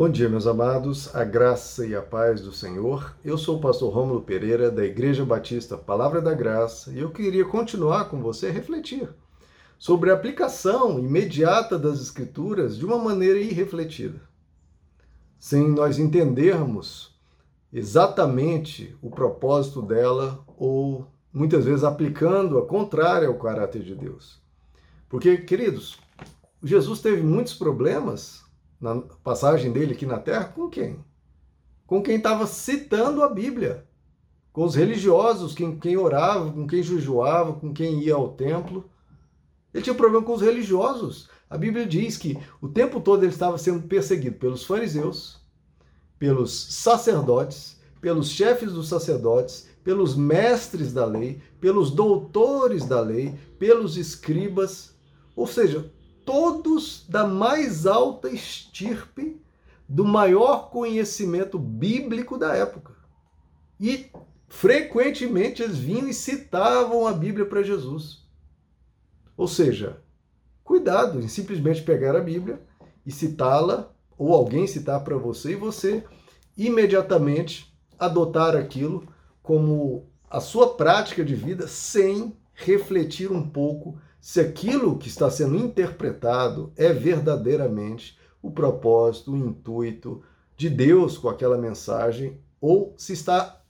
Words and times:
Bom 0.00 0.08
dia, 0.08 0.30
meus 0.30 0.46
amados, 0.46 1.14
a 1.14 1.24
graça 1.24 1.84
e 1.86 1.94
a 1.94 2.00
paz 2.00 2.40
do 2.40 2.50
Senhor. 2.50 3.14
Eu 3.22 3.36
sou 3.36 3.58
o 3.58 3.60
pastor 3.60 3.92
Rômulo 3.92 4.22
Pereira, 4.22 4.70
da 4.70 4.82
Igreja 4.82 5.26
Batista 5.26 5.76
Palavra 5.76 6.22
da 6.22 6.32
Graça, 6.32 6.90
e 6.90 7.00
eu 7.00 7.10
queria 7.10 7.44
continuar 7.44 8.06
com 8.06 8.22
você 8.22 8.46
a 8.46 8.50
refletir 8.50 9.10
sobre 9.78 10.10
a 10.10 10.14
aplicação 10.14 10.98
imediata 10.98 11.78
das 11.78 12.00
Escrituras 12.00 12.78
de 12.78 12.86
uma 12.86 12.96
maneira 12.96 13.38
irrefletida, 13.38 14.22
sem 15.38 15.68
nós 15.68 15.98
entendermos 15.98 17.14
exatamente 17.70 18.96
o 19.02 19.10
propósito 19.10 19.82
dela 19.82 20.42
ou 20.56 21.06
muitas 21.30 21.66
vezes 21.66 21.84
aplicando-a 21.84 22.64
contrária 22.64 23.28
ao 23.28 23.38
caráter 23.38 23.82
de 23.82 23.94
Deus. 23.94 24.40
Porque, 25.10 25.36
queridos, 25.36 25.98
Jesus 26.62 27.02
teve 27.02 27.20
muitos 27.20 27.52
problemas 27.52 28.48
na 28.80 29.00
passagem 29.22 29.70
dele 29.72 29.92
aqui 29.92 30.06
na 30.06 30.18
Terra, 30.18 30.44
com 30.44 30.68
quem? 30.68 31.04
Com 31.86 32.02
quem 32.02 32.16
estava 32.16 32.46
citando 32.46 33.22
a 33.22 33.28
Bíblia, 33.28 33.86
com 34.52 34.64
os 34.64 34.74
religiosos, 34.74 35.54
quem, 35.54 35.78
quem 35.78 35.96
orava, 35.96 36.50
com 36.50 36.66
quem 36.66 36.82
jejuava, 36.82 37.52
com 37.52 37.72
quem 37.72 38.00
ia 38.02 38.14
ao 38.14 38.32
templo. 38.32 38.88
Ele 39.72 39.82
tinha 39.84 39.94
problema 39.94 40.24
com 40.24 40.34
os 40.34 40.40
religiosos. 40.40 41.28
A 41.48 41.58
Bíblia 41.58 41.86
diz 41.86 42.16
que 42.16 42.38
o 42.60 42.68
tempo 42.68 43.00
todo 43.00 43.22
ele 43.22 43.32
estava 43.32 43.58
sendo 43.58 43.86
perseguido 43.86 44.36
pelos 44.36 44.64
fariseus, 44.64 45.40
pelos 46.18 46.52
sacerdotes, 46.52 47.80
pelos 48.00 48.30
chefes 48.30 48.72
dos 48.72 48.88
sacerdotes, 48.88 49.68
pelos 49.84 50.16
mestres 50.16 50.92
da 50.92 51.04
lei, 51.04 51.40
pelos 51.60 51.90
doutores 51.90 52.84
da 52.84 53.00
lei, 53.00 53.34
pelos 53.58 53.96
escribas, 53.96 54.94
ou 55.36 55.46
seja, 55.46 55.90
todos 56.30 57.04
da 57.08 57.26
mais 57.26 57.88
alta 57.88 58.28
estirpe 58.30 59.42
do 59.88 60.04
maior 60.04 60.70
conhecimento 60.70 61.58
bíblico 61.58 62.38
da 62.38 62.54
época. 62.54 62.94
E 63.80 64.06
frequentemente 64.46 65.60
eles 65.60 65.76
vinham 65.76 66.06
e 66.06 66.14
citavam 66.14 67.04
a 67.04 67.12
Bíblia 67.12 67.44
para 67.46 67.64
Jesus. 67.64 68.24
Ou 69.36 69.48
seja, 69.48 70.00
cuidado 70.62 71.18
em 71.18 71.26
simplesmente 71.26 71.82
pegar 71.82 72.14
a 72.14 72.20
Bíblia 72.20 72.62
e 73.04 73.10
citá-la, 73.10 73.90
ou 74.16 74.32
alguém 74.32 74.68
citar 74.68 75.02
para 75.02 75.16
você, 75.16 75.54
e 75.54 75.56
você 75.56 76.04
imediatamente 76.56 77.76
adotar 77.98 78.54
aquilo 78.54 79.04
como 79.42 80.08
a 80.30 80.38
sua 80.38 80.76
prática 80.76 81.24
de 81.24 81.34
vida 81.34 81.66
sem 81.66 82.36
refletir 82.54 83.32
um 83.32 83.50
pouco 83.50 83.98
se 84.20 84.40
aquilo 84.40 84.98
que 84.98 85.08
está 85.08 85.30
sendo 85.30 85.56
interpretado 85.56 86.72
é 86.76 86.92
verdadeiramente 86.92 88.18
o 88.42 88.50
propósito, 88.50 89.32
o 89.32 89.36
intuito 89.36 90.22
de 90.56 90.68
Deus 90.68 91.16
com 91.16 91.28
aquela 91.28 91.56
mensagem 91.56 92.38
ou 92.60 92.94
se 92.96 93.14
está 93.14 93.60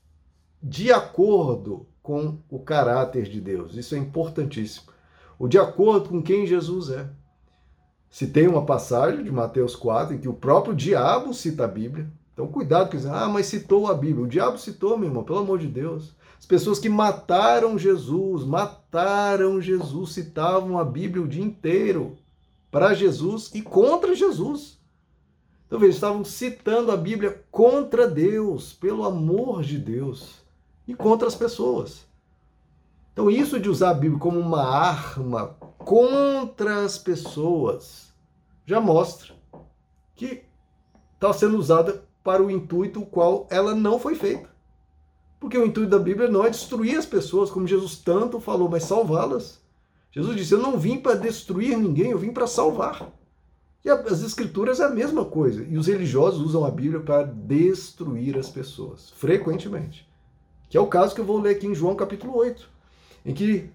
de 0.63 0.93
acordo 0.93 1.87
com 2.03 2.39
o 2.51 2.59
caráter 2.59 3.25
de 3.25 3.41
Deus. 3.41 3.77
Isso 3.77 3.95
é 3.95 3.99
importantíssimo. 3.99 4.91
O 5.39 5.47
de 5.47 5.59
acordo 5.59 6.09
com 6.09 6.23
quem 6.23 6.47
Jesus 6.47 6.91
é. 6.91 7.09
Se 8.11 8.27
tem 8.27 8.49
uma 8.49 8.67
passagem 8.67 9.23
de 9.23 9.31
Mateus 9.31 9.77
4 9.77 10.17
em 10.17 10.19
que 10.19 10.29
o 10.29 10.35
próprio 10.35 10.75
diabo 10.75 11.33
cita 11.33 11.65
a 11.65 11.69
Bíblia, 11.69 12.11
então 12.33 12.49
cuidado 12.49 12.91
com 12.91 12.97
isso. 12.97 13.09
Ah, 13.09 13.29
mas 13.29 13.47
citou 13.47 13.87
a 13.87 13.95
Bíblia. 13.95 14.25
O 14.25 14.29
diabo 14.29 14.59
citou, 14.59 14.99
meu 14.99 15.09
irmão, 15.09 15.23
pelo 15.23 15.39
amor 15.39 15.59
de 15.59 15.69
Deus. 15.69 16.17
As 16.41 16.47
pessoas 16.47 16.79
que 16.79 16.89
mataram 16.89 17.79
Jesus, 17.79 18.45
mataram 18.45 19.61
Jesus, 19.61 20.13
citavam 20.13 20.79
a 20.79 20.85
Bíblia 20.85 21.23
o 21.23 21.29
dia 21.29 21.45
inteiro 21.45 22.17
para 22.71 22.95
Jesus 22.95 23.51
e 23.55 23.61
contra 23.61 24.15
Jesus. 24.15 24.81
Então 25.67 25.79
veja, 25.79 25.93
estavam 25.93 26.25
citando 26.25 26.91
a 26.91 26.97
Bíblia 26.97 27.45
contra 27.51 28.09
Deus, 28.09 28.73
pelo 28.73 29.05
amor 29.05 29.63
de 29.63 29.79
Deus, 29.79 30.43
e 30.89 30.95
contra 30.95 31.29
as 31.29 31.35
pessoas. 31.35 32.07
Então 33.13 33.31
isso 33.31 33.61
de 33.61 33.69
usar 33.69 33.91
a 33.91 33.95
Bíblia 33.95 34.19
como 34.19 34.41
uma 34.41 34.65
arma 34.65 35.49
contra 35.79 36.85
as 36.85 36.99
pessoas 36.99 38.13
já 38.67 38.81
mostra 38.81 39.35
que 40.17 40.43
está 41.15 41.33
sendo 41.33 41.59
usada 41.59 42.03
para 42.25 42.43
o 42.43 42.51
intuito 42.51 43.05
qual 43.07 43.47
ela 43.51 43.75
não 43.75 43.99
foi 43.99 44.15
feita. 44.15 44.50
Porque 45.41 45.57
o 45.57 45.65
intuito 45.65 45.89
da 45.89 45.99
Bíblia 45.99 46.31
não 46.31 46.45
é 46.45 46.51
destruir 46.51 46.99
as 46.99 47.07
pessoas, 47.07 47.51
como 47.51 47.67
Jesus 47.67 47.97
tanto 47.97 48.39
falou, 48.39 48.69
mas 48.69 48.85
salvá-las. 48.85 49.59
Jesus 50.13 50.37
disse: 50.37 50.53
Eu 50.53 50.59
não 50.59 50.79
vim 50.79 50.99
para 50.99 51.17
destruir 51.17 51.79
ninguém, 51.79 52.11
eu 52.11 52.19
vim 52.19 52.31
para 52.31 52.47
salvar. 52.47 53.11
E 53.83 53.89
as 53.89 54.23
Escrituras 54.23 54.79
é 54.79 54.85
a 54.85 54.91
mesma 54.91 55.25
coisa. 55.25 55.65
E 55.65 55.79
os 55.79 55.87
religiosos 55.87 56.43
usam 56.43 56.67
a 56.67 56.71
Bíblia 56.71 57.01
para 57.01 57.23
destruir 57.23 58.37
as 58.37 58.51
pessoas, 58.51 59.09
frequentemente. 59.17 60.07
Que 60.69 60.77
é 60.77 60.81
o 60.81 60.87
caso 60.87 61.15
que 61.15 61.23
eu 61.23 61.25
vou 61.25 61.41
ler 61.41 61.57
aqui 61.57 61.67
em 61.67 61.75
João 61.75 61.97
capítulo 61.97 62.37
8, 62.37 62.69
em 63.25 63.33
que 63.33 63.71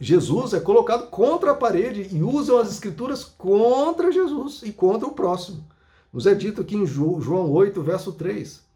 Jesus 0.00 0.54
é 0.54 0.60
colocado 0.60 1.10
contra 1.10 1.50
a 1.50 1.54
parede 1.54 2.08
e 2.10 2.22
usam 2.22 2.56
as 2.56 2.70
Escrituras 2.70 3.24
contra 3.24 4.10
Jesus 4.10 4.62
e 4.64 4.72
contra 4.72 5.06
o 5.06 5.12
próximo. 5.12 5.62
Nos 6.10 6.26
é 6.26 6.34
dito 6.34 6.62
aqui 6.62 6.76
em 6.76 6.86
João 6.86 7.50
8, 7.50 7.82
verso 7.82 8.12
3 8.12 8.67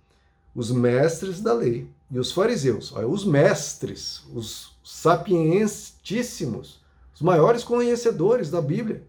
os 0.55 0.71
mestres 0.71 1.41
da 1.41 1.53
lei 1.53 1.87
e 2.11 2.19
os 2.19 2.31
fariseus, 2.31 2.93
olha, 2.95 3.09
os 3.09 3.25
mestres, 3.25 4.23
os 4.35 4.77
sapientíssimos, 4.85 6.83
os 7.15 7.23
maiores 7.23 7.65
conhecedores 7.65 8.51
da 8.51 8.61
Bíblia, 8.61 9.03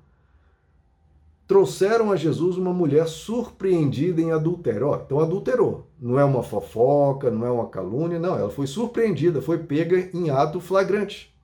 trouxeram 1.46 2.14
a 2.14 2.16
Jesus 2.16 2.56
uma 2.56 2.72
mulher 2.74 3.06
surpreendida 3.08 4.22
em 4.22 4.32
adultério. 4.32 4.96
Então 5.06 5.20
adulterou. 5.20 5.86
Não 6.00 6.18
é 6.18 6.24
uma 6.24 6.42
fofoca, 6.42 7.30
não 7.30 7.46
é 7.46 7.52
uma 7.52 7.68
calúnia, 7.68 8.18
não. 8.18 8.38
Ela 8.38 8.50
foi 8.50 8.68
surpreendida, 8.68 9.42
foi 9.42 9.58
pega 9.58 10.10
em 10.14 10.30
ato 10.30 10.62
flagrante. 10.62 11.36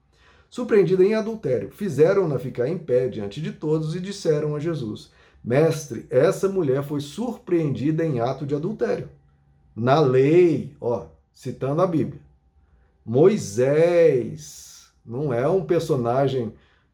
Surpreendida 0.49 1.03
em 1.03 1.13
adultério. 1.13 1.69
Fizeram-na 1.71 2.39
ficar 2.39 2.69
em 2.69 2.77
pé 2.77 3.09
diante 3.09 3.41
de 3.41 3.51
todos 3.51 3.93
e 3.93 3.99
disseram 3.99 4.55
a 4.55 4.59
Jesus: 4.59 5.11
Mestre, 5.43 6.07
essa 6.09 6.47
mulher 6.47 6.83
foi 6.83 7.01
surpreendida 7.01 8.05
em 8.05 8.21
ato 8.21 8.45
de 8.45 8.55
adultério 8.55 9.09
na 9.75 9.99
lei, 9.99 10.75
ó, 10.79 11.07
citando 11.33 11.81
a 11.81 11.87
Bíblia. 11.87 12.21
Moisés 13.05 14.91
não 15.05 15.33
é 15.33 15.47
um 15.49 15.65
personagem 15.65 16.53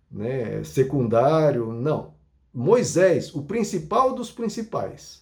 né, 0.10 0.64
secundário, 0.64 1.74
não. 1.74 2.14
Moisés, 2.54 3.36
o 3.36 3.42
principal 3.44 4.16
dos 4.16 4.32
principais, 4.32 5.22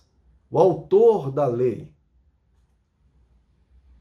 o 0.51 0.59
autor 0.59 1.31
da 1.31 1.47
lei. 1.47 1.91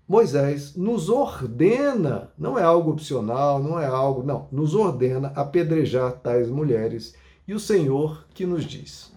Moisés 0.07 0.77
nos 0.77 1.09
ordena, 1.09 2.31
não 2.37 2.59
é 2.59 2.63
algo 2.63 2.91
opcional, 2.91 3.63
não 3.63 3.81
é 3.81 3.87
algo, 3.87 4.23
não, 4.23 4.49
nos 4.53 4.75
ordena 4.75 5.33
apedrejar 5.35 6.13
tais 6.21 6.51
mulheres 6.51 7.15
e 7.49 7.55
o 7.55 7.61
Senhor 7.61 8.27
que 8.35 8.45
nos 8.45 8.65
diz. 8.65 9.11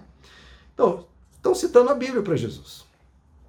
Então, 0.73 1.05
estão 1.33 1.53
citando 1.53 1.89
a 1.89 1.95
Bíblia 1.95 2.21
para 2.21 2.37
Jesus. 2.37 2.85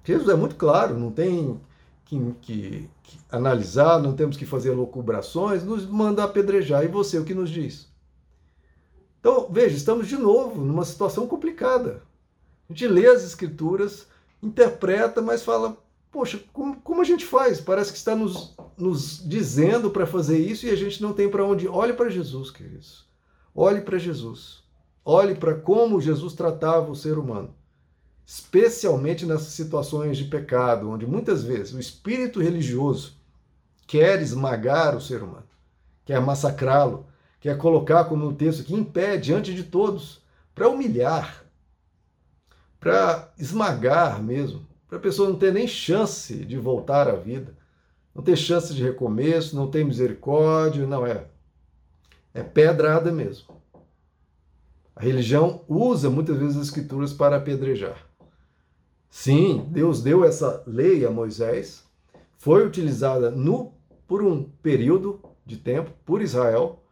Jesus 0.07 0.29
é 0.29 0.35
muito 0.35 0.55
claro, 0.55 0.97
não 0.97 1.11
tem 1.11 1.59
que, 2.05 2.17
que, 2.41 2.89
que, 3.03 3.19
analisar, 3.29 3.99
não 3.99 4.13
temos 4.13 4.37
que 4.37 4.45
fazer 4.45 4.71
locubrações, 4.71 5.65
nos 5.65 5.85
manda 5.85 6.23
apedrejar. 6.23 6.85
E 6.85 6.87
você, 6.87 7.19
o 7.19 7.25
que 7.25 7.33
nos 7.33 7.49
diz? 7.49 7.89
Então, 9.19 9.49
veja, 9.51 9.75
estamos 9.75 10.07
de 10.07 10.15
novo 10.15 10.63
numa 10.63 10.85
situação 10.85 11.27
complicada. 11.27 12.03
A 12.69 12.73
gente 12.73 12.87
lê 12.87 13.05
as 13.05 13.25
escrituras, 13.25 14.07
interpreta, 14.41 15.21
mas 15.21 15.43
fala, 15.43 15.75
poxa, 16.09 16.41
como, 16.53 16.79
como 16.79 17.01
a 17.01 17.05
gente 17.05 17.25
faz? 17.25 17.59
Parece 17.59 17.91
que 17.91 17.97
está 17.97 18.15
nos, 18.15 18.55
nos 18.77 19.21
dizendo 19.27 19.91
para 19.91 20.07
fazer 20.07 20.39
isso 20.39 20.65
e 20.65 20.69
a 20.69 20.75
gente 20.77 21.01
não 21.01 21.11
tem 21.11 21.29
para 21.29 21.43
onde. 21.43 21.67
Olhe 21.67 21.91
para 21.91 22.09
Jesus, 22.09 22.49
queridos. 22.49 23.05
Olhe 23.53 23.81
para 23.81 23.97
Jesus. 23.97 24.63
Olhe 25.03 25.35
para 25.35 25.53
como 25.53 25.99
Jesus 25.99 26.33
tratava 26.33 26.89
o 26.89 26.95
ser 26.95 27.17
humano 27.17 27.56
especialmente 28.27 29.25
nessas 29.25 29.53
situações 29.53 30.17
de 30.17 30.25
pecado, 30.25 30.89
onde 30.89 31.07
muitas 31.07 31.45
vezes 31.45 31.73
o 31.73 31.79
espírito 31.79 32.41
religioso 32.41 33.15
quer 33.87 34.21
esmagar 34.21 34.97
o 34.97 34.99
ser 34.99 35.23
humano, 35.23 35.47
quer 36.03 36.19
massacrá-lo, 36.19 37.07
quer 37.39 37.57
colocar, 37.57 38.03
como 38.03 38.25
no 38.25 38.35
texto 38.35 38.69
em 38.69 38.83
pé 38.83 39.15
diante 39.15 39.53
de 39.53 39.63
todos, 39.63 40.21
para 40.53 40.67
humilhar, 40.67 41.45
para 42.81 43.31
esmagar 43.39 44.21
mesmo, 44.21 44.67
para 44.89 44.97
a 44.97 45.01
pessoa 45.01 45.29
não 45.29 45.39
ter 45.39 45.53
nem 45.53 45.65
chance 45.65 46.35
de 46.35 46.57
voltar 46.57 47.07
à 47.07 47.15
vida, 47.15 47.55
não 48.13 48.21
ter 48.21 48.35
chance 48.35 48.73
de 48.73 48.83
recomeço, 48.83 49.55
não 49.55 49.71
ter 49.71 49.85
misericórdia, 49.85 50.85
não 50.85 51.07
é. 51.07 51.27
É 52.33 52.43
pedrada 52.43 53.09
mesmo. 53.09 53.55
A 54.93 55.01
religião 55.01 55.63
usa 55.65 56.09
muitas 56.09 56.37
vezes 56.37 56.57
as 56.57 56.65
escrituras 56.65 57.13
para 57.13 57.37
apedrejar. 57.37 58.05
Sim, 59.09 59.67
Deus 59.69 60.01
deu 60.01 60.23
essa 60.23 60.63
lei 60.67 61.05
a 61.05 61.11
Moisés, 61.11 61.83
foi 62.37 62.65
utilizada 62.65 63.31
no, 63.31 63.73
por 64.07 64.21
um 64.21 64.43
período 64.61 65.21
de 65.45 65.57
tempo 65.57 65.91
por 66.05 66.21
Israel, 66.21 66.83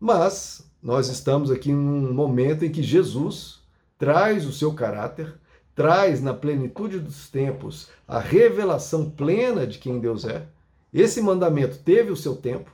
mas 0.00 0.68
nós 0.82 1.08
estamos 1.08 1.50
aqui 1.50 1.72
num 1.72 2.12
momento 2.12 2.64
em 2.64 2.70
que 2.70 2.82
Jesus 2.82 3.60
traz 3.98 4.46
o 4.46 4.52
seu 4.52 4.72
caráter, 4.74 5.34
traz 5.74 6.20
na 6.22 6.32
plenitude 6.32 6.98
dos 6.98 7.28
tempos 7.28 7.88
a 8.06 8.18
revelação 8.18 9.10
plena 9.10 9.66
de 9.66 9.78
quem 9.78 10.00
Deus 10.00 10.24
é. 10.24 10.46
Esse 10.92 11.20
mandamento 11.20 11.78
teve 11.78 12.10
o 12.10 12.16
seu 12.16 12.34
tempo, 12.34 12.70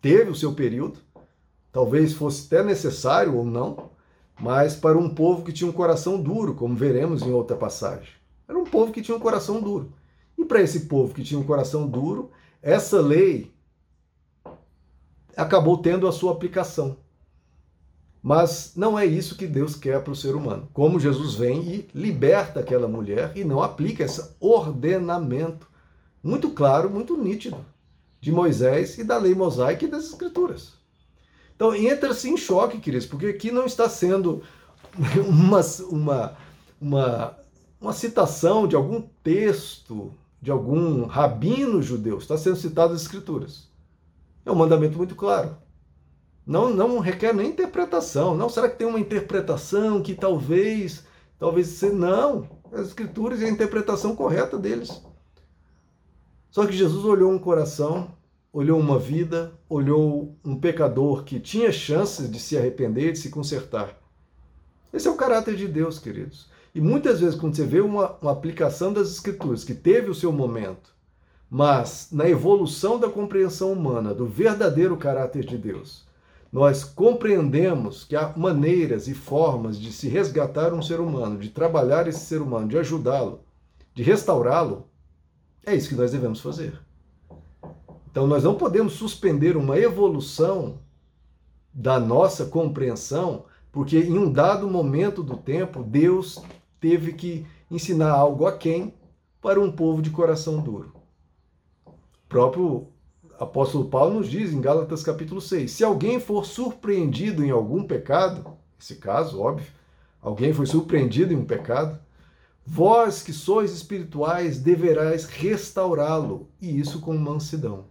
teve 0.00 0.30
o 0.30 0.34
seu 0.34 0.54
período, 0.54 0.98
talvez 1.70 2.12
fosse 2.12 2.46
até 2.46 2.64
necessário 2.64 3.36
ou 3.36 3.44
não, 3.44 3.90
mas 4.40 4.74
para 4.74 4.96
um 4.96 5.08
povo 5.08 5.44
que 5.44 5.52
tinha 5.52 5.68
um 5.68 5.72
coração 5.72 6.20
duro, 6.20 6.54
como 6.54 6.74
veremos 6.74 7.22
em 7.22 7.30
outra 7.30 7.56
passagem. 7.56 8.08
Era 8.48 8.58
um 8.58 8.64
povo 8.64 8.92
que 8.92 9.02
tinha 9.02 9.16
um 9.16 9.20
coração 9.20 9.60
duro. 9.60 9.92
E 10.36 10.44
para 10.44 10.62
esse 10.62 10.86
povo 10.86 11.14
que 11.14 11.22
tinha 11.22 11.38
um 11.38 11.44
coração 11.44 11.86
duro, 11.86 12.30
essa 12.62 13.00
lei 13.00 13.52
acabou 15.36 15.78
tendo 15.78 16.08
a 16.08 16.12
sua 16.12 16.32
aplicação. 16.32 16.96
Mas 18.22 18.72
não 18.76 18.98
é 18.98 19.06
isso 19.06 19.36
que 19.36 19.46
Deus 19.46 19.74
quer 19.74 20.02
para 20.02 20.12
o 20.12 20.16
ser 20.16 20.34
humano. 20.34 20.68
Como 20.72 21.00
Jesus 21.00 21.34
vem 21.34 21.60
e 21.62 21.88
liberta 21.94 22.60
aquela 22.60 22.88
mulher 22.88 23.32
e 23.36 23.44
não 23.44 23.62
aplica 23.62 24.04
esse 24.04 24.22
ordenamento 24.40 25.68
muito 26.22 26.50
claro, 26.50 26.90
muito 26.90 27.16
nítido 27.16 27.64
de 28.20 28.30
Moisés 28.30 28.98
e 28.98 29.04
da 29.04 29.16
lei 29.16 29.34
mosaica 29.34 29.84
e 29.84 29.88
das 29.88 30.04
escrituras. 30.04 30.79
Então 31.60 31.74
entra-se 31.74 32.26
em 32.26 32.38
choque, 32.38 32.78
queridos, 32.78 33.04
porque 33.04 33.26
aqui 33.26 33.50
não 33.50 33.66
está 33.66 33.86
sendo 33.86 34.42
uma, 35.28 35.60
uma, 35.90 36.36
uma, 36.80 37.36
uma 37.78 37.92
citação 37.92 38.66
de 38.66 38.74
algum 38.74 39.02
texto, 39.22 40.10
de 40.40 40.50
algum 40.50 41.04
rabino 41.04 41.82
judeu, 41.82 42.16
está 42.16 42.38
sendo 42.38 42.56
citado 42.56 42.94
as 42.94 43.02
escrituras. 43.02 43.68
É 44.42 44.50
um 44.50 44.54
mandamento 44.54 44.96
muito 44.96 45.14
claro. 45.14 45.54
Não, 46.46 46.70
não 46.70 46.98
requer 46.98 47.34
nem 47.34 47.50
interpretação. 47.50 48.34
Não, 48.34 48.48
será 48.48 48.66
que 48.66 48.78
tem 48.78 48.86
uma 48.86 48.98
interpretação 48.98 50.02
que 50.02 50.14
talvez, 50.14 51.04
talvez 51.38 51.82
não. 51.92 52.48
As 52.72 52.86
escrituras 52.86 53.42
e 53.42 53.44
a 53.44 53.50
interpretação 53.50 54.16
correta 54.16 54.56
deles. 54.56 55.02
Só 56.50 56.64
que 56.64 56.72
Jesus 56.72 57.04
olhou 57.04 57.30
um 57.30 57.38
coração, 57.38 58.16
olhou 58.52 58.78
uma 58.78 58.98
vida, 58.98 59.52
olhou 59.68 60.36
um 60.44 60.58
pecador 60.58 61.24
que 61.24 61.38
tinha 61.38 61.70
chances 61.70 62.30
de 62.30 62.38
se 62.38 62.56
arrepender, 62.56 63.12
de 63.12 63.18
se 63.18 63.30
consertar. 63.30 63.96
Esse 64.92 65.06
é 65.06 65.10
o 65.10 65.16
caráter 65.16 65.56
de 65.56 65.68
Deus, 65.68 65.98
queridos. 65.98 66.48
E 66.74 66.80
muitas 66.80 67.20
vezes, 67.20 67.38
quando 67.38 67.54
você 67.54 67.64
vê 67.64 67.80
uma, 67.80 68.16
uma 68.20 68.32
aplicação 68.32 68.92
das 68.92 69.10
Escrituras 69.10 69.64
que 69.64 69.74
teve 69.74 70.10
o 70.10 70.14
seu 70.14 70.32
momento, 70.32 70.94
mas 71.48 72.08
na 72.12 72.28
evolução 72.28 72.98
da 72.98 73.08
compreensão 73.08 73.72
humana 73.72 74.14
do 74.14 74.26
verdadeiro 74.26 74.96
caráter 74.96 75.44
de 75.44 75.58
Deus, 75.58 76.04
nós 76.52 76.82
compreendemos 76.82 78.04
que 78.04 78.16
há 78.16 78.32
maneiras 78.36 79.06
e 79.06 79.14
formas 79.14 79.78
de 79.78 79.92
se 79.92 80.08
resgatar 80.08 80.74
um 80.74 80.82
ser 80.82 81.00
humano, 81.00 81.38
de 81.38 81.48
trabalhar 81.48 82.08
esse 82.08 82.20
ser 82.20 82.40
humano, 82.40 82.68
de 82.68 82.78
ajudá-lo, 82.78 83.40
de 83.94 84.02
restaurá-lo, 84.02 84.88
é 85.64 85.74
isso 85.74 85.88
que 85.88 85.94
nós 85.94 86.12
devemos 86.12 86.40
fazer. 86.40 86.80
Então 88.10 88.26
nós 88.26 88.42
não 88.42 88.56
podemos 88.56 88.94
suspender 88.94 89.56
uma 89.56 89.78
evolução 89.78 90.78
da 91.72 92.00
nossa 92.00 92.46
compreensão, 92.46 93.44
porque 93.70 93.98
em 93.98 94.18
um 94.18 94.30
dado 94.30 94.68
momento 94.68 95.22
do 95.22 95.36
tempo 95.36 95.82
Deus 95.82 96.42
teve 96.80 97.12
que 97.12 97.46
ensinar 97.70 98.10
algo 98.10 98.46
a 98.46 98.56
quem 98.56 98.94
para 99.40 99.60
um 99.60 99.70
povo 99.70 100.02
de 100.02 100.10
coração 100.10 100.60
duro. 100.60 100.92
O 101.86 101.92
próprio 102.28 102.88
apóstolo 103.38 103.86
Paulo 103.86 104.18
nos 104.18 104.28
diz 104.28 104.52
em 104.52 104.60
Gálatas 104.60 105.02
capítulo 105.04 105.40
6: 105.40 105.70
se 105.70 105.84
alguém 105.84 106.18
for 106.18 106.44
surpreendido 106.44 107.44
em 107.44 107.50
algum 107.50 107.84
pecado, 107.84 108.44
esse 108.78 108.96
caso, 108.96 109.40
óbvio, 109.40 109.70
alguém 110.20 110.52
foi 110.52 110.66
surpreendido 110.66 111.32
em 111.32 111.36
um 111.36 111.44
pecado, 111.44 111.98
vós 112.66 113.22
que 113.22 113.32
sois 113.32 113.72
espirituais 113.72 114.58
deverais 114.58 115.24
restaurá-lo, 115.26 116.48
e 116.60 116.78
isso 116.78 117.00
com 117.00 117.16
mansidão. 117.16 117.84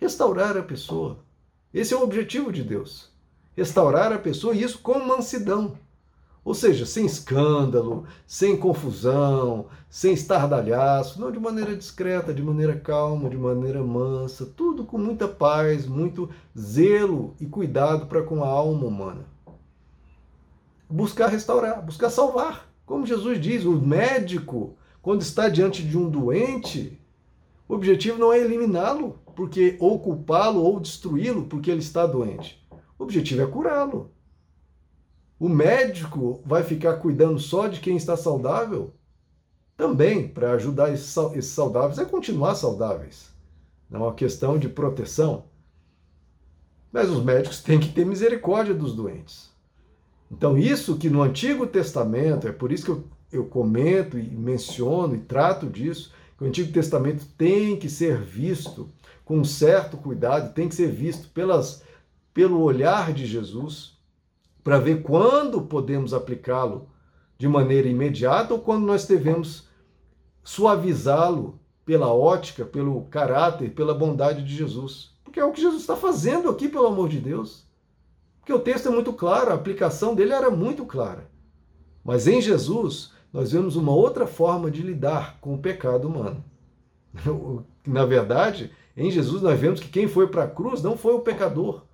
Restaurar 0.00 0.56
a 0.56 0.62
pessoa. 0.62 1.18
Esse 1.74 1.92
é 1.92 1.96
o 1.96 2.02
objetivo 2.02 2.52
de 2.52 2.62
Deus. 2.62 3.10
Restaurar 3.56 4.12
a 4.12 4.18
pessoa, 4.18 4.54
e 4.54 4.62
isso 4.62 4.78
com 4.78 4.98
mansidão. 5.00 5.76
Ou 6.44 6.54
seja, 6.54 6.86
sem 6.86 7.04
escândalo, 7.04 8.06
sem 8.26 8.56
confusão, 8.56 9.66
sem 9.90 10.14
estardalhaço, 10.14 11.20
não 11.20 11.30
de 11.30 11.38
maneira 11.38 11.76
discreta, 11.76 12.32
de 12.32 12.40
maneira 12.42 12.74
calma, 12.74 13.28
de 13.28 13.36
maneira 13.36 13.82
mansa, 13.82 14.46
tudo 14.56 14.84
com 14.84 14.96
muita 14.96 15.28
paz, 15.28 15.86
muito 15.86 16.30
zelo 16.58 17.34
e 17.40 17.44
cuidado 17.44 18.06
para 18.06 18.22
com 18.22 18.42
a 18.42 18.48
alma 18.48 18.86
humana. 18.86 19.26
Buscar 20.88 21.26
restaurar, 21.26 21.82
buscar 21.82 22.08
salvar. 22.08 22.66
Como 22.86 23.04
Jesus 23.04 23.38
diz, 23.38 23.64
o 23.66 23.72
médico, 23.72 24.74
quando 25.02 25.20
está 25.20 25.50
diante 25.50 25.82
de 25.82 25.98
um 25.98 26.08
doente, 26.08 26.98
o 27.68 27.74
objetivo 27.74 28.18
não 28.18 28.32
é 28.32 28.38
eliminá-lo, 28.38 29.18
porque 29.38 29.76
ou 29.78 30.00
culpá-lo 30.00 30.60
ou 30.60 30.80
destruí-lo 30.80 31.44
porque 31.44 31.70
ele 31.70 31.78
está 31.78 32.04
doente. 32.04 32.60
O 32.98 33.04
objetivo 33.04 33.40
é 33.40 33.46
curá-lo. 33.46 34.10
O 35.38 35.48
médico 35.48 36.42
vai 36.44 36.64
ficar 36.64 36.94
cuidando 36.96 37.38
só 37.38 37.68
de 37.68 37.78
quem 37.78 37.96
está 37.96 38.16
saudável? 38.16 38.92
Também, 39.76 40.26
para 40.26 40.54
ajudar 40.54 40.92
esses 40.92 41.46
saudáveis 41.46 42.00
a 42.00 42.04
continuar 42.04 42.56
saudáveis. 42.56 43.32
Não 43.88 44.00
é 44.00 44.02
uma 44.06 44.14
questão 44.14 44.58
de 44.58 44.68
proteção. 44.68 45.44
Mas 46.90 47.08
os 47.08 47.22
médicos 47.22 47.62
têm 47.62 47.78
que 47.78 47.92
ter 47.92 48.04
misericórdia 48.04 48.74
dos 48.74 48.92
doentes. 48.92 49.52
Então, 50.32 50.58
isso 50.58 50.98
que 50.98 51.08
no 51.08 51.22
Antigo 51.22 51.64
Testamento, 51.64 52.48
é 52.48 52.50
por 52.50 52.72
isso 52.72 52.84
que 52.84 52.90
eu, 52.90 53.04
eu 53.30 53.44
comento 53.44 54.18
e 54.18 54.34
menciono 54.34 55.14
e 55.14 55.20
trato 55.20 55.68
disso, 55.68 56.12
que 56.36 56.42
o 56.42 56.46
Antigo 56.48 56.72
Testamento 56.72 57.24
tem 57.38 57.76
que 57.76 57.88
ser 57.88 58.20
visto 58.20 58.88
com 59.28 59.44
certo 59.44 59.98
cuidado, 59.98 60.54
tem 60.54 60.70
que 60.70 60.74
ser 60.74 60.90
visto 60.90 61.28
pelas, 61.28 61.84
pelo 62.32 62.62
olhar 62.62 63.12
de 63.12 63.26
Jesus, 63.26 63.98
para 64.64 64.78
ver 64.78 65.02
quando 65.02 65.60
podemos 65.60 66.14
aplicá-lo 66.14 66.88
de 67.36 67.46
maneira 67.46 67.86
imediata 67.86 68.54
ou 68.54 68.60
quando 68.60 68.86
nós 68.86 69.04
devemos 69.04 69.68
suavizá-lo 70.42 71.60
pela 71.84 72.10
ótica, 72.10 72.64
pelo 72.64 73.02
caráter, 73.10 73.74
pela 73.74 73.92
bondade 73.92 74.42
de 74.42 74.56
Jesus. 74.56 75.10
Porque 75.22 75.38
é 75.38 75.44
o 75.44 75.52
que 75.52 75.60
Jesus 75.60 75.82
está 75.82 75.94
fazendo 75.94 76.48
aqui, 76.48 76.66
pelo 76.66 76.86
amor 76.86 77.10
de 77.10 77.20
Deus. 77.20 77.66
Porque 78.40 78.52
o 78.54 78.60
texto 78.60 78.88
é 78.88 78.90
muito 78.90 79.12
claro, 79.12 79.50
a 79.50 79.54
aplicação 79.54 80.14
dele 80.14 80.32
era 80.32 80.50
muito 80.50 80.86
clara. 80.86 81.30
Mas 82.02 82.26
em 82.26 82.40
Jesus, 82.40 83.12
nós 83.30 83.52
vemos 83.52 83.76
uma 83.76 83.92
outra 83.92 84.26
forma 84.26 84.70
de 84.70 84.80
lidar 84.80 85.36
com 85.38 85.52
o 85.52 85.58
pecado 85.58 86.08
humano. 86.08 86.42
Na 87.86 88.06
verdade, 88.06 88.72
em 88.98 89.10
Jesus 89.12 89.40
nós 89.40 89.58
vemos 89.58 89.78
que 89.78 89.88
quem 89.88 90.08
foi 90.08 90.26
para 90.26 90.44
a 90.44 90.50
cruz 90.50 90.82
não 90.82 90.96
foi 90.96 91.14
o 91.14 91.20
pecador. 91.20 91.84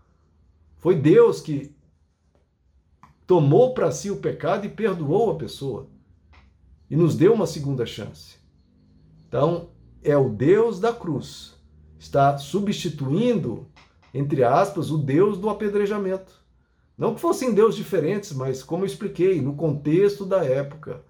Foi 0.78 0.94
Deus 0.94 1.40
que 1.40 1.74
tomou 3.26 3.74
para 3.74 3.90
si 3.90 4.10
o 4.10 4.16
pecado 4.16 4.66
e 4.66 4.70
perdoou 4.70 5.30
a 5.30 5.36
pessoa. 5.36 5.88
E 6.90 6.96
nos 6.96 7.14
deu 7.14 7.34
uma 7.34 7.46
segunda 7.46 7.84
chance. 7.84 8.36
Então, 9.28 9.68
é 10.02 10.16
o 10.16 10.30
Deus 10.30 10.80
da 10.80 10.92
cruz. 10.92 11.54
Está 11.98 12.38
substituindo, 12.38 13.66
entre 14.12 14.42
aspas, 14.42 14.90
o 14.90 14.96
Deus 14.96 15.38
do 15.38 15.50
apedrejamento. 15.50 16.42
Não 16.96 17.14
que 17.14 17.20
fossem 17.20 17.52
deuses 17.52 17.76
diferentes, 17.76 18.32
mas 18.32 18.62
como 18.62 18.84
eu 18.84 18.86
expliquei, 18.86 19.42
no 19.42 19.56
contexto 19.56 20.24
da 20.24 20.44
época, 20.44 21.02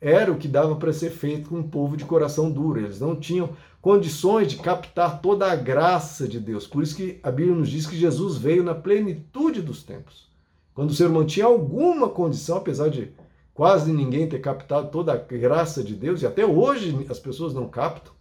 era 0.00 0.32
o 0.32 0.38
que 0.38 0.48
dava 0.48 0.76
para 0.76 0.92
ser 0.92 1.10
feito 1.10 1.50
com 1.50 1.56
um 1.56 1.68
povo 1.68 1.96
de 1.96 2.04
coração 2.04 2.50
duro. 2.50 2.80
Eles 2.80 3.00
não 3.00 3.14
tinham 3.14 3.50
condições 3.82 4.48
de 4.48 4.56
captar 4.56 5.20
toda 5.20 5.50
a 5.50 5.56
graça 5.56 6.26
de 6.26 6.40
Deus. 6.40 6.66
Por 6.66 6.82
isso 6.82 6.96
que 6.96 7.20
a 7.22 7.30
Bíblia 7.30 7.54
nos 7.54 7.68
diz 7.68 7.86
que 7.86 7.96
Jesus 7.96 8.38
veio 8.38 8.62
na 8.62 8.74
plenitude 8.74 9.60
dos 9.60 9.82
tempos. 9.82 10.30
Quando 10.74 10.90
o 10.90 10.94
ser 10.94 11.08
humano 11.08 11.26
tinha 11.26 11.44
alguma 11.44 12.08
condição, 12.08 12.56
apesar 12.56 12.88
de 12.88 13.12
quase 13.52 13.92
ninguém 13.92 14.26
ter 14.26 14.38
captado 14.38 14.88
toda 14.88 15.12
a 15.12 15.16
graça 15.16 15.84
de 15.84 15.94
Deus, 15.94 16.22
e 16.22 16.26
até 16.26 16.46
hoje 16.46 17.06
as 17.10 17.18
pessoas 17.18 17.52
não 17.52 17.68
captam, 17.68 18.12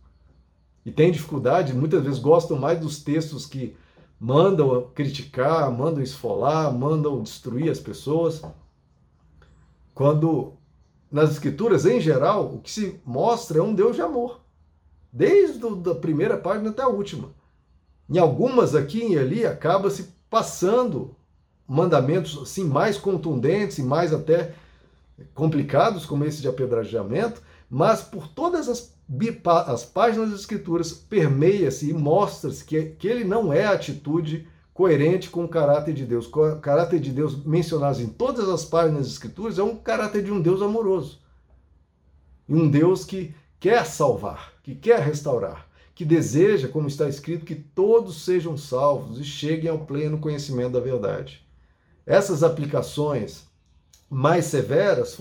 e 0.85 0.91
têm 0.91 1.11
dificuldade, 1.11 1.73
muitas 1.73 2.03
vezes 2.03 2.19
gostam 2.19 2.57
mais 2.57 2.79
dos 2.79 3.01
textos 3.01 3.45
que 3.45 3.75
mandam 4.19 4.89
criticar, 4.93 5.71
mandam 5.71 6.01
esfolar, 6.01 6.73
mandam 6.73 7.21
destruir 7.21 7.69
as 7.69 7.79
pessoas. 7.79 8.41
Quando 9.93 10.53
nas 11.11 11.31
escrituras, 11.31 11.85
em 11.85 11.99
geral, 11.99 12.53
o 12.53 12.59
que 12.59 12.71
se 12.71 12.99
mostra 13.05 13.59
é 13.59 13.61
um 13.61 13.73
Deus 13.73 13.95
de 13.95 14.01
amor, 14.01 14.41
desde 15.11 15.65
a 15.89 15.95
primeira 15.95 16.37
página 16.37 16.69
até 16.69 16.81
a 16.81 16.87
última. 16.87 17.29
Em 18.09 18.17
algumas 18.17 18.75
aqui 18.75 19.13
e 19.13 19.17
ali 19.17 19.45
acaba 19.45 19.89
se 19.89 20.09
passando 20.29 21.15
mandamentos 21.67 22.37
assim 22.41 22.63
mais 22.63 22.97
contundentes 22.97 23.77
e 23.77 23.83
mais 23.83 24.11
até 24.13 24.53
complicados, 25.33 26.05
como 26.05 26.25
esse 26.25 26.41
de 26.41 26.47
apedrejamento, 26.47 27.41
mas 27.69 28.01
por 28.01 28.27
todas 28.27 28.67
as, 28.67 28.95
as 29.67 29.85
páginas 29.85 30.31
das 30.31 30.39
Escrituras 30.39 30.91
permeia-se 30.91 31.89
e 31.89 31.93
mostra-se 31.93 32.63
que, 32.63 32.81
que 32.97 33.07
ele 33.07 33.23
não 33.23 33.53
é 33.53 33.65
a 33.65 33.73
atitude 33.73 34.47
coerente 34.79 35.29
com 35.29 35.43
o 35.43 35.49
caráter 35.49 35.93
de 35.93 36.05
Deus. 36.05 36.25
O 36.27 36.55
caráter 36.61 37.01
de 37.01 37.11
Deus 37.11 37.43
mencionado 37.43 38.01
em 38.01 38.07
todas 38.07 38.47
as 38.47 38.63
páginas 38.63 38.99
das 38.99 39.11
Escrituras 39.11 39.59
é 39.59 39.63
um 39.63 39.75
caráter 39.75 40.23
de 40.23 40.31
um 40.31 40.41
Deus 40.41 40.61
amoroso. 40.61 41.19
e 42.47 42.53
um 42.53 42.69
Deus 42.69 43.03
que 43.03 43.35
quer 43.59 43.85
salvar, 43.85 44.53
que 44.63 44.73
quer 44.73 45.01
restaurar, 45.01 45.67
que 45.93 46.05
deseja, 46.05 46.69
como 46.69 46.87
está 46.87 47.09
escrito, 47.09 47.45
que 47.45 47.55
todos 47.55 48.23
sejam 48.23 48.55
salvos 48.55 49.19
e 49.19 49.25
cheguem 49.25 49.69
ao 49.69 49.79
pleno 49.79 50.17
conhecimento 50.17 50.71
da 50.71 50.79
verdade. 50.79 51.45
Essas 52.05 52.41
aplicações 52.41 53.43
mais 54.09 54.45
severas 54.45 55.17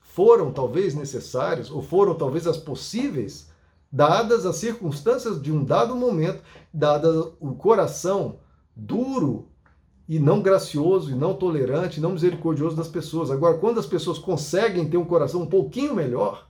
foram 0.00 0.50
talvez 0.50 0.94
necessárias, 0.94 1.70
ou 1.70 1.82
foram 1.82 2.14
talvez 2.14 2.46
as 2.46 2.56
possíveis, 2.56 3.50
dadas 3.92 4.46
as 4.46 4.56
circunstâncias 4.56 5.42
de 5.42 5.52
um 5.52 5.62
dado 5.62 5.94
momento, 5.94 6.42
dado 6.72 7.36
o 7.38 7.54
coração 7.54 8.38
duro 8.74 9.48
e 10.08 10.18
não 10.18 10.42
gracioso, 10.42 11.10
e 11.10 11.14
não 11.14 11.34
tolerante, 11.34 11.98
e 11.98 12.02
não 12.02 12.12
misericordioso 12.12 12.76
das 12.76 12.88
pessoas. 12.88 13.30
Agora, 13.30 13.58
quando 13.58 13.80
as 13.80 13.86
pessoas 13.86 14.18
conseguem 14.18 14.88
ter 14.88 14.98
um 14.98 15.04
coração 15.04 15.42
um 15.42 15.46
pouquinho 15.46 15.94
melhor, 15.94 16.46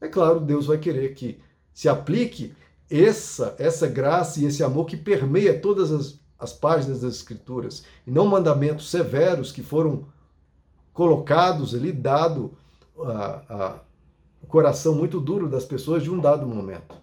é 0.00 0.08
claro, 0.08 0.38
Deus 0.38 0.66
vai 0.66 0.78
querer 0.78 1.14
que 1.14 1.40
se 1.72 1.88
aplique 1.88 2.54
essa, 2.88 3.56
essa 3.58 3.88
graça 3.88 4.40
e 4.40 4.44
esse 4.44 4.62
amor 4.62 4.86
que 4.86 4.96
permeia 4.96 5.58
todas 5.58 5.90
as, 5.90 6.20
as 6.38 6.52
páginas 6.52 7.00
das 7.00 7.16
Escrituras, 7.16 7.84
e 8.06 8.10
não 8.10 8.26
mandamentos 8.26 8.90
severos 8.90 9.50
que 9.50 9.62
foram 9.62 10.06
colocados 10.92 11.74
ali, 11.74 11.90
dado 11.90 12.56
a, 12.96 13.42
a, 13.48 13.78
o 14.40 14.46
coração 14.46 14.94
muito 14.94 15.20
duro 15.20 15.48
das 15.48 15.64
pessoas 15.64 16.02
de 16.02 16.10
um 16.10 16.20
dado 16.20 16.46
momento. 16.46 16.94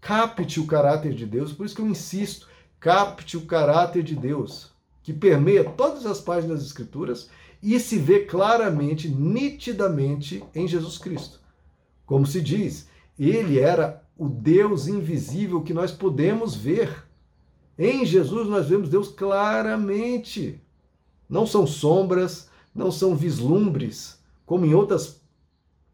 Capte 0.00 0.60
o 0.60 0.66
caráter 0.66 1.12
de 1.12 1.26
Deus, 1.26 1.52
por 1.52 1.66
isso 1.66 1.74
que 1.74 1.82
eu 1.82 1.88
insisto, 1.88 2.48
capte 2.80 3.36
o 3.36 3.42
caráter 3.42 4.02
de 4.02 4.16
Deus, 4.16 4.70
que 5.02 5.12
permeia 5.12 5.62
todas 5.62 6.06
as 6.06 6.20
páginas 6.20 6.60
das 6.60 6.66
Escrituras 6.66 7.28
e 7.62 7.78
se 7.78 7.98
vê 7.98 8.20
claramente, 8.20 9.08
nitidamente 9.08 10.42
em 10.54 10.66
Jesus 10.66 10.96
Cristo. 10.96 11.38
Como 12.06 12.26
se 12.26 12.40
diz, 12.40 12.88
ele 13.18 13.58
era 13.58 14.02
o 14.16 14.28
Deus 14.28 14.88
invisível 14.88 15.62
que 15.62 15.74
nós 15.74 15.92
podemos 15.92 16.56
ver. 16.56 17.04
Em 17.78 18.04
Jesus 18.04 18.48
nós 18.48 18.68
vemos 18.68 18.88
Deus 18.88 19.08
claramente. 19.08 20.60
Não 21.28 21.46
são 21.46 21.66
sombras, 21.66 22.48
não 22.74 22.90
são 22.90 23.14
vislumbres, 23.14 24.18
como 24.46 24.64
em 24.64 24.74
outros 24.74 25.20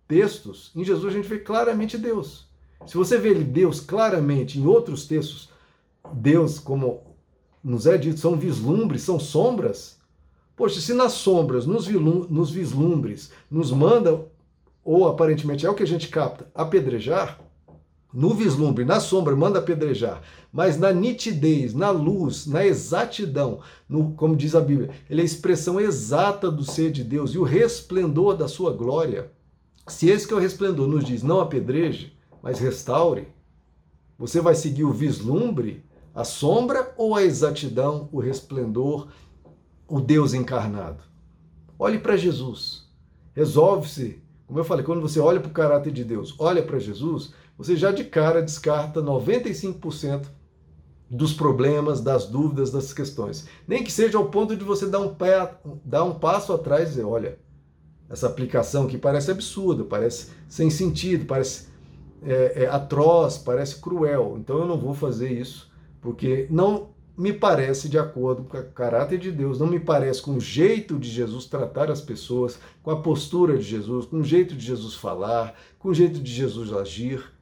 textos. 0.07 0.71
Em 0.75 0.85
Jesus 0.85 1.13
a 1.13 1.17
gente 1.17 1.29
vê 1.29 1.39
claramente 1.39 1.99
Deus. 1.99 2.47
Se 2.87 2.97
você 2.97 3.19
vê 3.19 3.35
Deus 3.35 3.81
claramente 3.81 4.59
em 4.59 4.67
outros 4.67 5.07
textos, 5.07 5.51
Deus, 6.15 6.59
como 6.59 7.03
nos 7.63 7.87
é 7.87 7.99
dito, 7.99 8.21
são 8.21 8.37
vislumbres, 8.37 9.03
são 9.03 9.19
sombras. 9.19 9.99
Poxa, 10.57 10.81
se 10.81 10.95
nas 10.95 11.13
sombras, 11.13 11.67
nos, 11.67 11.87
vislumbres, 12.51 13.31
nos 13.51 13.71
manda, 13.71 14.25
ou 14.85 15.09
aparentemente 15.09 15.67
é 15.67 15.71
o 15.71 15.75
que 15.75 15.83
a 15.83 15.87
gente 15.87 16.09
capta, 16.09 16.51
apedrejar, 16.55 17.39
no 18.13 18.33
vislumbre, 18.33 18.85
na 18.85 18.99
sombra, 18.99 19.37
manda 19.37 19.59
apedrejar, 19.59 20.23
mas 20.51 20.79
na 20.79 20.91
nitidez, 20.93 21.75
na 21.75 21.91
luz, 21.91 22.47
na 22.47 22.65
exatidão, 22.65 23.61
no, 23.87 24.13
como 24.13 24.35
diz 24.35 24.55
a 24.55 24.61
Bíblia, 24.61 24.91
ele 25.11 25.21
é 25.21 25.23
a 25.23 25.27
expressão 25.27 25.79
exata 25.79 26.51
do 26.51 26.65
ser 26.65 26.91
de 26.91 27.05
Deus 27.05 27.33
e 27.33 27.39
o 27.39 27.43
resplendor 27.43 28.35
da 28.35 28.49
sua 28.49 28.73
glória. 28.73 29.31
Se 29.87 30.09
esse 30.09 30.27
que 30.27 30.33
é 30.33 30.37
o 30.37 30.41
resplendor 30.41 30.89
nos 30.89 31.05
diz 31.05 31.23
não 31.23 31.41
apedreje, 31.41 32.17
mas 32.43 32.59
restaure, 32.59 33.29
você 34.19 34.41
vai 34.41 34.55
seguir 34.55 34.85
o 34.85 34.93
vislumbre, 34.93 35.85
a 36.17 36.25
sombra 36.25 36.95
ou 36.97 37.15
a 37.15 37.23
exatidão, 37.23 38.09
o 38.11 38.19
resplendor, 38.19 39.09
o 39.87 40.01
Deus 40.01 40.33
encarnado? 40.33 41.03
Olhe 41.79 41.99
para 41.99 42.17
Jesus. 42.17 42.89
Resolve-se. 43.35 44.23
Como 44.47 44.59
eu 44.59 44.65
falei, 44.65 44.83
quando 44.83 45.03
você 45.03 45.21
olha 45.21 45.39
para 45.39 45.51
o 45.51 45.53
caráter 45.53 45.93
de 45.93 46.03
Deus, 46.03 46.35
olha 46.39 46.63
para 46.63 46.79
Jesus, 46.79 47.35
você 47.59 47.77
já 47.77 47.93
de 47.93 48.05
cara 48.05 48.43
descarta 48.43 49.03
95% 49.03 50.27
dos 51.11 51.35
problemas, 51.35 52.01
das 52.01 52.27
dúvidas, 52.27 52.71
das 52.71 52.95
questões. 52.95 53.47
Nem 53.69 53.85
que 53.85 53.93
seja 53.93 54.17
ao 54.17 54.31
ponto 54.31 54.57
de 54.57 54.65
você 54.65 54.87
dar 54.87 55.01
um, 55.01 55.15
pé, 55.15 55.55
dar 55.85 56.03
um 56.05 56.15
passo 56.15 56.53
atrás 56.53 56.85
e 56.85 56.91
dizer, 56.93 57.05
olha, 57.05 57.39
essa 58.09 58.27
aplicação 58.27 58.87
que 58.87 58.97
parece 58.97 59.31
absurda, 59.31 59.85
parece 59.85 60.31
sem 60.49 60.71
sentido, 60.71 61.27
parece 61.27 61.69
é, 62.23 62.65
é, 62.65 62.67
atroz, 62.69 63.37
parece 63.37 63.77
cruel. 63.81 64.37
Então 64.39 64.61
eu 64.61 64.67
não 64.67 64.79
vou 64.79 64.95
fazer 64.95 65.31
isso, 65.31 65.71
porque 66.01 66.47
não 66.51 66.89
me 67.17 67.33
parece 67.33 67.89
de 67.89 67.99
acordo 67.99 68.45
com 68.45 68.59
o 68.59 68.65
caráter 68.73 69.19
de 69.19 69.33
Deus, 69.33 69.59
não 69.59 69.67
me 69.67 69.81
parece 69.81 70.21
com 70.21 70.33
o 70.33 70.41
jeito 70.41 70.99
de 70.99 71.09
Jesus 71.09 71.47
tratar 71.47 71.91
as 71.91 72.01
pessoas, 72.01 72.59
com 72.83 72.91
a 72.91 73.01
postura 73.01 73.57
de 73.57 73.65
Jesus, 73.65 74.05
com 74.05 74.19
o 74.19 74.25
jeito 74.25 74.55
de 74.55 74.65
Jesus 74.65 74.95
falar, 74.95 75.55
com 75.79 75.89
o 75.89 75.95
jeito 75.95 76.21
de 76.21 76.31
Jesus 76.31 76.73
agir. 76.73 77.33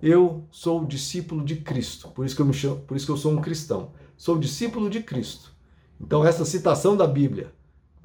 Eu 0.00 0.44
sou 0.50 0.84
discípulo 0.84 1.44
de 1.44 1.56
Cristo, 1.56 2.08
por 2.08 2.24
isso 2.24 2.36
que 2.36 2.42
eu 2.42 2.46
me 2.46 2.52
chamo, 2.52 2.80
por 2.86 2.96
isso 2.96 3.06
que 3.06 3.12
eu 3.12 3.16
sou 3.16 3.32
um 3.32 3.40
cristão. 3.40 3.90
Sou 4.16 4.38
discípulo 4.38 4.88
de 4.88 5.02
Cristo. 5.02 5.52
Então 6.00 6.24
essa 6.24 6.44
citação 6.44 6.96
da 6.96 7.06
Bíblia, 7.06 7.52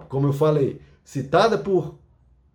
como 0.07 0.27
eu 0.27 0.33
falei, 0.33 0.81
citada 1.03 1.57
por 1.57 1.99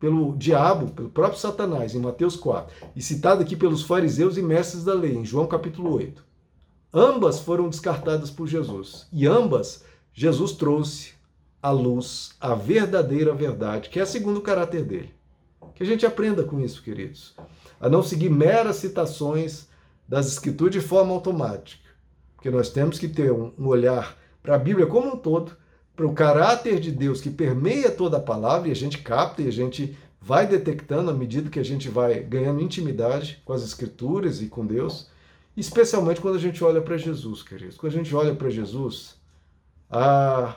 pelo 0.00 0.36
diabo, 0.36 0.90
pelo 0.90 1.08
próprio 1.08 1.40
Satanás 1.40 1.94
em 1.94 2.00
Mateus 2.00 2.36
4, 2.36 2.90
e 2.94 3.00
citada 3.00 3.42
aqui 3.42 3.56
pelos 3.56 3.82
fariseus 3.82 4.36
e 4.36 4.42
mestres 4.42 4.84
da 4.84 4.92
lei 4.92 5.16
em 5.16 5.24
João 5.24 5.46
capítulo 5.46 5.94
8. 5.94 6.22
Ambas 6.94 7.40
foram 7.40 7.68
descartadas 7.68 8.30
por 8.30 8.46
Jesus, 8.46 9.08
e 9.12 9.26
ambas 9.26 9.84
Jesus 10.12 10.52
trouxe 10.52 11.12
à 11.60 11.70
luz 11.70 12.36
a 12.40 12.54
verdadeira 12.54 13.34
verdade, 13.34 13.88
que 13.88 13.98
é 13.98 14.04
segundo 14.04 14.38
o 14.38 14.42
caráter 14.42 14.84
dele. 14.84 15.12
Que 15.74 15.82
a 15.82 15.86
gente 15.86 16.06
aprenda 16.06 16.44
com 16.44 16.60
isso, 16.60 16.82
queridos 16.82 17.34
a 17.84 17.88
não 17.90 18.02
seguir 18.02 18.30
meras 18.30 18.76
citações 18.76 19.68
das 20.08 20.26
Escrituras 20.26 20.72
de 20.72 20.80
forma 20.80 21.12
automática. 21.12 21.90
Porque 22.34 22.50
nós 22.50 22.70
temos 22.70 22.98
que 22.98 23.06
ter 23.06 23.30
um, 23.30 23.52
olhar 23.58 24.16
para 24.42 24.54
a 24.54 24.58
Bíblia 24.58 24.86
como 24.86 25.08
um 25.08 25.16
todo, 25.18 25.52
para 25.94 26.06
o 26.06 26.14
caráter 26.14 26.80
de 26.80 26.90
Deus 26.90 27.20
que 27.20 27.28
permeia 27.28 27.90
toda 27.90 28.16
a 28.16 28.22
palavra 28.22 28.68
e 28.68 28.72
a 28.72 28.74
gente 28.74 28.98
capta 28.98 29.42
e 29.42 29.48
a 29.48 29.52
gente 29.52 29.96
vai 30.18 30.46
detectando 30.46 31.10
à 31.10 31.14
medida 31.14 31.50
que 31.50 31.60
a 31.60 31.64
gente 31.64 31.90
vai 31.90 32.20
ganhando 32.20 32.62
intimidade 32.62 33.42
com 33.44 33.52
as 33.52 33.62
Escrituras 33.62 34.40
e 34.40 34.46
com 34.46 34.64
Deus, 34.64 35.10
especialmente 35.56 36.20
quando 36.20 36.36
a 36.36 36.40
gente 36.40 36.62
olha 36.62 36.80
para 36.80 36.96
Jesus, 36.96 37.42
queridos. 37.42 37.76
Quando 37.76 37.92
a 37.92 37.96
gente 37.96 38.14
olha 38.14 38.34
para 38.34 38.50
Jesus, 38.50 39.16
ah, 39.90 40.56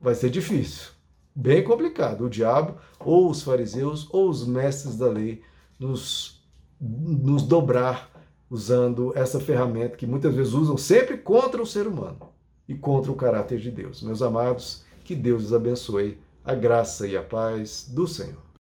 vai 0.00 0.14
ser 0.14 0.30
difícil, 0.30 0.90
bem 1.34 1.64
complicado. 1.64 2.24
O 2.24 2.30
diabo, 2.30 2.76
ou 3.00 3.30
os 3.30 3.42
fariseus, 3.42 4.08
ou 4.12 4.28
os 4.28 4.46
mestres 4.46 4.96
da 4.96 5.08
lei 5.08 5.42
nos, 5.78 6.42
nos 6.80 7.42
dobrar 7.42 8.10
usando 8.48 9.12
essa 9.16 9.40
ferramenta 9.40 9.96
que 9.96 10.06
muitas 10.06 10.34
vezes 10.34 10.52
usam 10.52 10.76
sempre 10.76 11.18
contra 11.18 11.60
o 11.60 11.66
ser 11.66 11.86
humano 11.86 12.30
e 12.68 12.74
contra 12.74 13.10
o 13.10 13.16
caráter 13.16 13.58
de 13.58 13.70
Deus. 13.70 14.02
Meus 14.02 14.22
amados, 14.22 14.84
que 15.04 15.14
Deus 15.14 15.46
os 15.46 15.52
abençoe, 15.52 16.18
a 16.44 16.54
graça 16.54 17.06
e 17.06 17.16
a 17.16 17.22
paz 17.22 17.88
do 17.90 18.06
Senhor. 18.06 18.45